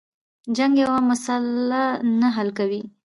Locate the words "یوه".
0.83-0.99